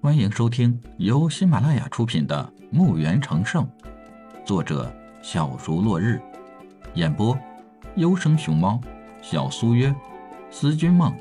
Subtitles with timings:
[0.00, 3.66] 欢迎收听由喜马拉雅出品的《墓园成圣》，
[4.46, 6.22] 作者小竹落日，
[6.94, 7.36] 演播
[7.96, 8.80] 优生熊猫、
[9.20, 9.92] 小苏约、
[10.52, 11.12] 思君梦、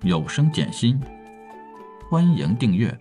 [0.00, 0.98] 有声简心。
[2.10, 2.98] 欢迎订阅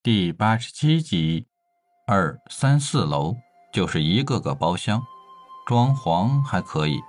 [0.00, 1.48] 第八十七集。
[2.06, 3.36] 二三四楼
[3.72, 5.02] 就是一个个包厢，
[5.66, 7.00] 装潢还可以。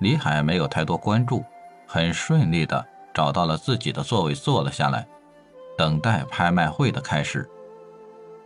[0.00, 1.44] 李海没有太多关注，
[1.86, 5.06] 很顺利的找到了自己的座位，坐了下来，
[5.78, 7.48] 等待拍卖会的开始。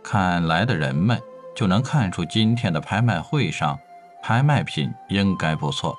[0.03, 1.21] 看来的人们
[1.55, 3.77] 就能看出，今天的拍卖会上，
[4.21, 5.97] 拍卖品应该不错。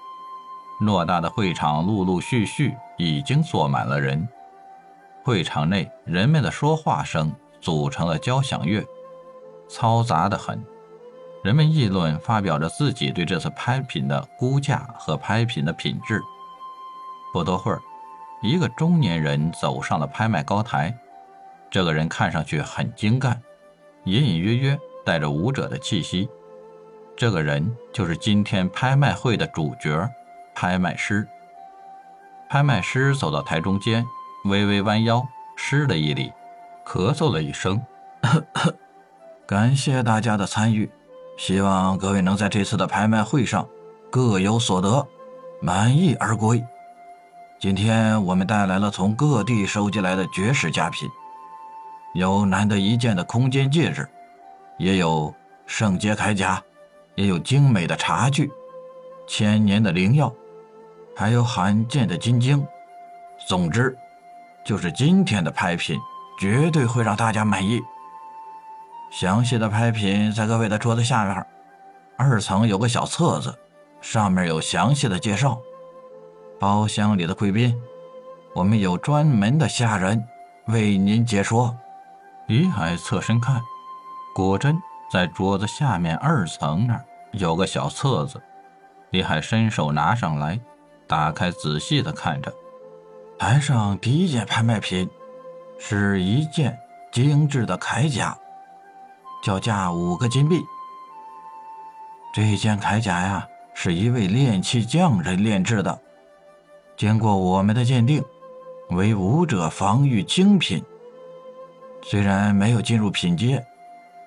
[0.80, 4.28] 偌大的会场，陆陆续续已经坐满了人。
[5.22, 8.84] 会场内人们的说话声组成了交响乐。
[9.69, 10.64] 嘈杂的很，
[11.45, 16.20] 人们议论，发表着自己对这次拍品的估价和拍品的品质。
[17.32, 17.80] 不多会儿，
[18.42, 20.97] 一个中年人走上了拍卖高台。
[21.70, 23.41] 这个人看上去很精干，
[24.05, 26.28] 隐隐约约带着武者的气息。
[27.16, 30.08] 这个人就是今天拍卖会的主角——
[30.55, 31.27] 拍卖师。
[32.50, 34.05] 拍卖师走到台中间，
[34.44, 36.30] 微微弯腰，施了一礼，
[36.84, 37.80] 咳嗽了一声
[38.20, 38.75] 咳咳。
[39.48, 40.91] 感谢大家的参与，
[41.38, 43.66] 希望各位能在这次的拍卖会上
[44.10, 45.06] 各有所得，
[45.62, 46.62] 满意而归。
[47.62, 51.08] 今天我们带来了从各地收集来的绝世佳品，
[52.12, 54.04] 有难得一见的空间戒指，
[54.78, 55.32] 也有
[55.64, 56.60] 圣洁铠甲，
[57.14, 58.50] 也有精美的茶具，
[59.28, 60.34] 千年的灵药，
[61.14, 62.66] 还有罕见的金晶。
[63.46, 63.97] 总之，
[64.64, 65.97] 就是今天的拍品
[66.41, 67.80] 绝对会让大家满意。
[69.08, 71.47] 详细的拍品在各位的桌子下面，
[72.16, 73.56] 二层有个小册子，
[74.00, 75.56] 上面有详细的介绍。
[76.62, 77.77] 包厢里的贵宾，
[78.55, 80.24] 我们有专门的下人
[80.66, 81.77] 为您解说。
[82.46, 83.60] 李海侧身看，
[84.32, 88.41] 果真在桌子下面二层那儿有个小册子。
[89.10, 90.60] 李海伸手拿上来，
[91.09, 92.54] 打开仔细的看着。
[93.37, 95.10] 台上第一件拍卖品，
[95.81, 96.78] 是一件
[97.10, 98.38] 精致的铠甲。
[99.42, 100.60] 叫价五个金币。
[102.32, 106.00] 这件铠甲呀，是一位炼器匠人炼制的，
[107.02, 108.24] 经过我们的鉴定，
[108.90, 110.80] 为武者防御精品。
[112.00, 113.66] 虽然没有进入品阶，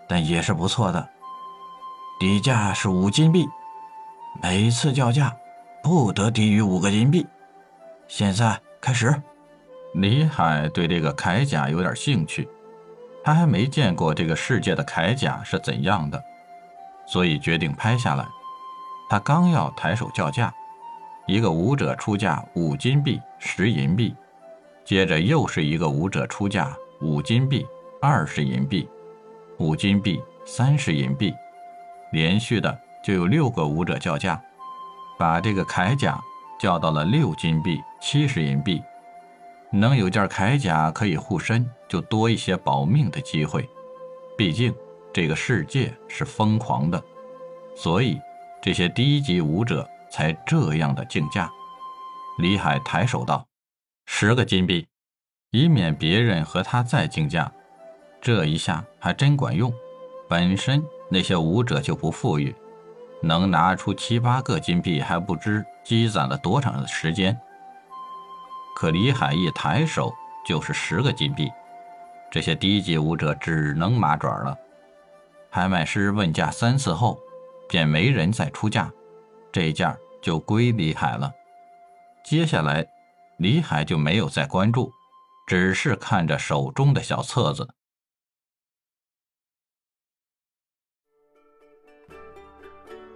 [0.10, 1.08] 但也是不错的。
[2.20, 3.48] 底价是五金币，
[4.44, 5.34] 每次叫价
[5.82, 7.26] 不得低于五个金币。
[8.10, 9.16] 现在开始。
[9.94, 12.46] 李海对这个铠甲有点兴趣。
[13.24, 16.22] 他还没见过这个世界的铠甲是怎样的，
[17.08, 18.28] 所以决定拍下来。
[19.10, 20.54] 他刚要抬手叫价，
[21.28, 24.16] 一个武者出价五金币、十银币，
[24.84, 27.66] 接着又是一个武者出价五金币、
[28.00, 28.88] 二十银币、
[29.58, 31.34] 五金币、三十银币，
[32.12, 34.40] 连续的就有六个武者叫价，
[35.18, 36.20] 把这个铠甲
[36.60, 38.82] 叫到了六金币、七十银币。
[39.72, 43.68] 能有件铠甲可以护身，就多一些保命的机会。
[44.38, 44.74] 毕竟
[45.12, 47.04] 这个世界是疯狂的，
[47.76, 48.22] 所以
[48.62, 51.52] 这些低级武者才这样的竞价。
[52.38, 53.46] 李海抬手道
[54.08, 54.88] ：“十个金币，
[55.52, 57.52] 以免别人和他再竞价。”
[58.24, 59.74] 这一下还真管用。
[60.30, 62.56] 本身那些武者就不富裕，
[63.22, 67.38] 能拿出七八个金币，还不知积攒了多长的时间。
[68.74, 70.14] 可李海一抬手
[70.48, 71.52] 就是十个金币，
[72.32, 74.58] 这些低级武者只能麻爪了。
[75.52, 77.20] 拍卖师问价三次后，
[77.68, 78.90] 便没人再出价，
[79.52, 81.32] 这件就归李海了。
[82.26, 82.84] 接下来，
[83.38, 84.92] 李海就没有再关注，
[85.46, 87.70] 只是看着手中的小册子。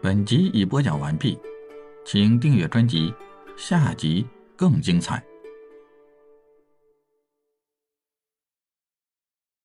[0.04, 1.40] 本集已播讲完毕，
[2.06, 3.12] 请订阅专辑，
[3.58, 5.29] 下集更精彩。